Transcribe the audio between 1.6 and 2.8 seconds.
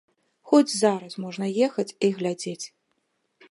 ехаць і глядзець!